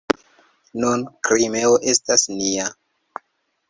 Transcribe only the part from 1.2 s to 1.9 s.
Krimeo